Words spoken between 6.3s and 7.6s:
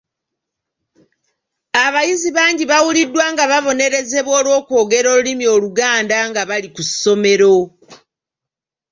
bali ku ssomero.